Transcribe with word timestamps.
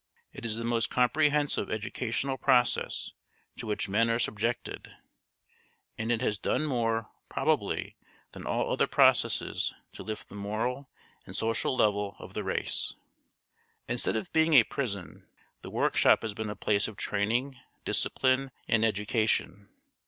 It 0.33 0.47
is 0.47 0.55
the 0.55 0.63
most 0.63 0.89
comprehensive 0.89 1.69
educational 1.69 2.35
process 2.35 3.11
to 3.57 3.67
which 3.67 3.87
men 3.87 4.09
are 4.09 4.17
subjected, 4.17 4.95
and 5.95 6.11
it 6.11 6.21
has 6.21 6.39
done 6.39 6.65
more, 6.65 7.11
probably, 7.29 7.97
than 8.31 8.43
all 8.47 8.71
other 8.73 8.87
processes 8.87 9.75
to 9.93 10.01
lift 10.01 10.27
the 10.27 10.33
moral 10.33 10.89
and 11.27 11.35
social 11.37 11.75
level 11.75 12.15
of 12.17 12.33
the 12.33 12.43
race. 12.43 12.95
Instead 13.87 14.15
of 14.15 14.33
being 14.33 14.55
a 14.55 14.63
prison, 14.63 15.27
the 15.61 15.69
workshop 15.69 16.23
has 16.23 16.33
been 16.33 16.49
a 16.49 16.55
place 16.55 16.87
of 16.87 16.97
training, 16.97 17.59
discipline, 17.85 18.49
and 18.67 18.83
education. 18.83 19.69